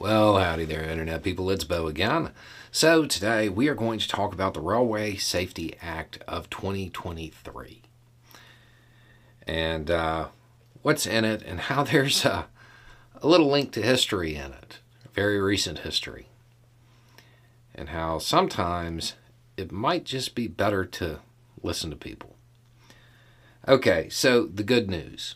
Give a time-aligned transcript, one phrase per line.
[0.00, 1.50] Well, howdy there, Internet people.
[1.50, 2.30] It's Bo again.
[2.72, 7.82] So, today we are going to talk about the Railway Safety Act of 2023
[9.46, 10.28] and uh,
[10.80, 12.46] what's in it, and how there's a,
[13.20, 14.78] a little link to history in it,
[15.12, 16.28] very recent history,
[17.74, 19.16] and how sometimes
[19.58, 21.18] it might just be better to
[21.62, 22.36] listen to people.
[23.68, 25.34] Okay, so the good news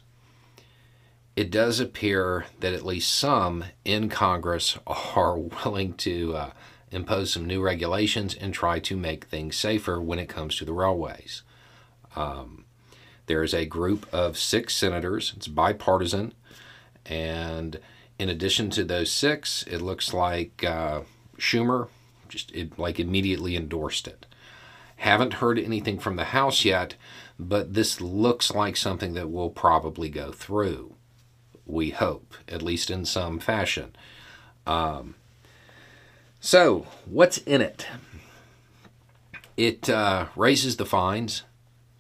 [1.37, 6.51] it does appear that at least some in Congress are willing to uh,
[6.91, 10.73] impose some new regulations and try to make things safer when it comes to the
[10.73, 11.43] railways.
[12.15, 12.65] Um,
[13.27, 16.35] there is a group of six senators, it's bipartisan,
[17.05, 17.81] and
[18.19, 21.01] in addition to those six, it looks like uh,
[21.37, 21.89] Schumer
[22.29, 24.27] just it, like immediately endorsed it.
[24.97, 26.95] Haven't heard anything from the House yet,
[27.39, 30.95] but this looks like something that will probably go through
[31.67, 33.95] we hope, at least in some fashion.
[34.67, 35.15] Um,
[36.41, 37.87] so, what's in it?
[39.57, 41.45] It uh, raises the fines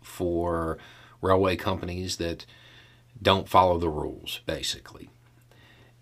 [0.03, 0.79] for
[1.23, 2.45] railway companies that
[3.23, 5.09] don't follow the rules, basically.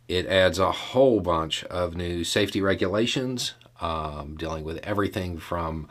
[0.09, 5.89] It adds a whole bunch of new safety regulations um, dealing with everything from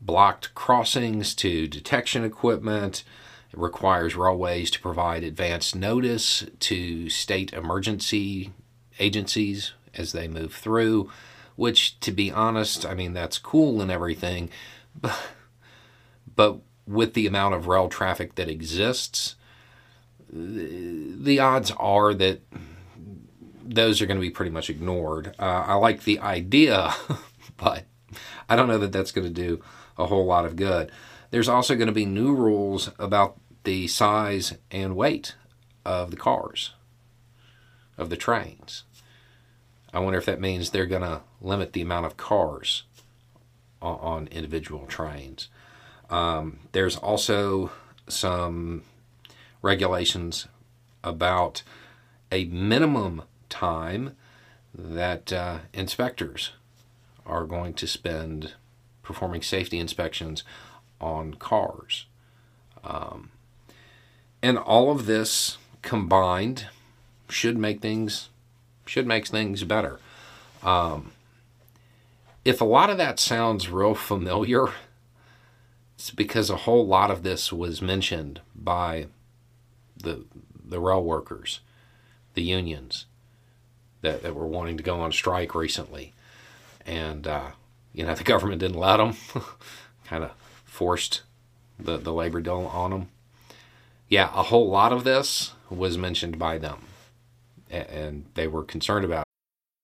[0.00, 3.04] blocked crossings to detection equipment,
[3.52, 8.52] it requires railways to provide advance notice to state emergency
[8.98, 11.10] agencies as they move through,
[11.56, 14.50] which, to be honest, I mean, that's cool and everything,
[15.00, 15.18] but,
[16.34, 19.36] but with the amount of rail traffic that exists,
[20.30, 22.40] the the odds are that
[23.64, 25.34] those are going to be pretty much ignored.
[25.38, 26.94] Uh, I like the idea,
[27.56, 27.84] but
[28.48, 29.62] I don't know that that's going to do
[29.96, 30.90] a whole lot of good.
[31.30, 35.34] There's also going to be new rules about the size and weight
[35.84, 36.72] of the cars,
[37.96, 38.84] of the trains.
[39.92, 42.84] I wonder if that means they're going to limit the amount of cars
[43.80, 45.48] on, on individual trains.
[46.10, 47.70] Um, there's also
[48.06, 48.82] some
[49.62, 50.48] regulations
[51.04, 51.62] about
[52.32, 54.16] a minimum time
[54.74, 56.52] that uh, inspectors
[57.26, 58.54] are going to spend
[59.02, 60.44] performing safety inspections
[61.00, 62.06] on cars.
[62.84, 63.30] Um,
[64.42, 66.66] and all of this combined
[67.28, 68.28] should make things
[68.86, 70.00] should make things better.
[70.62, 71.12] Um,
[72.44, 74.68] if a lot of that sounds real familiar,
[75.94, 79.06] it's because a whole lot of this was mentioned by
[79.96, 80.24] the
[80.64, 81.60] the rail workers,
[82.34, 83.06] the unions
[84.00, 86.12] that, that were wanting to go on strike recently,
[86.86, 87.50] and uh,
[87.92, 89.16] you know the government didn't let them,
[90.04, 90.30] kind of
[90.68, 91.22] forced
[91.78, 93.08] the the labor deal on them
[94.08, 96.86] yeah, a whole lot of this was mentioned by them,
[97.70, 99.27] and they were concerned about.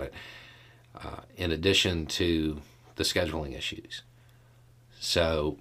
[0.00, 0.12] it,
[0.96, 2.60] uh, in addition to
[2.96, 4.02] the scheduling issues.
[4.98, 5.58] So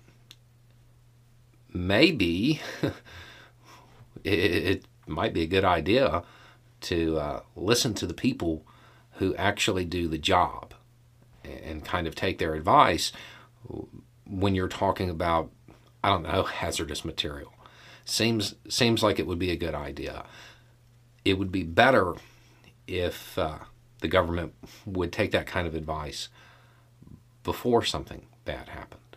[1.71, 2.59] maybe
[4.23, 6.23] it, it, might be a good idea
[6.79, 8.65] to uh, listen to the people
[9.15, 10.73] who actually do the job
[11.43, 13.11] and kind of take their advice
[14.25, 15.51] when you're talking about
[16.01, 17.53] I don't know hazardous material.
[18.05, 20.23] Seems seems like it would be a good idea.
[21.25, 22.15] It would be better
[22.87, 23.59] if uh,
[24.03, 24.53] the government
[24.85, 26.27] would take that kind of advice
[27.45, 29.15] before something bad happened.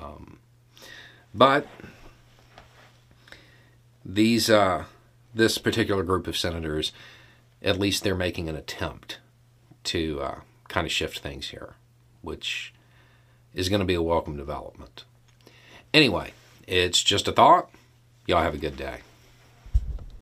[0.00, 0.38] Um,
[1.34, 1.66] but
[4.04, 4.84] these uh,
[5.34, 6.92] this particular group of senators,
[7.60, 9.18] at least they're making an attempt
[9.82, 11.74] to uh, kind of shift things here,
[12.22, 12.72] which
[13.52, 15.02] is going to be a welcome development.
[15.92, 16.34] Anyway,
[16.68, 17.68] it's just a thought.
[18.28, 18.98] Y'all have a good day.